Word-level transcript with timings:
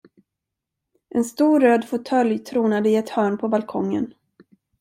En 1.09 1.23
stor, 1.23 1.59
röd 1.59 1.85
fåtölj 1.85 2.39
tronade 2.39 2.89
i 2.89 2.95
ett 2.95 3.09
hörn 3.09 3.37
på 3.37 3.47
balkongen. 3.47 4.13